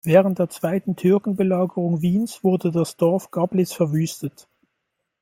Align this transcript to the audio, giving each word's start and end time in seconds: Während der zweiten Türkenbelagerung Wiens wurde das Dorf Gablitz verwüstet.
Während 0.03 0.39
der 0.39 0.49
zweiten 0.49 0.95
Türkenbelagerung 0.95 2.01
Wiens 2.01 2.43
wurde 2.43 2.71
das 2.71 2.97
Dorf 2.97 3.29
Gablitz 3.29 3.71
verwüstet. 3.71 4.47